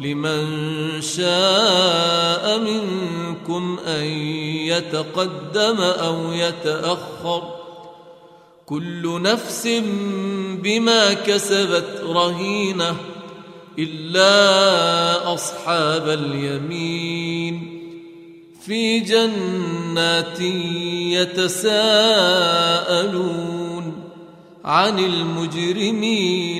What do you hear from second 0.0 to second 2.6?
لمن شاء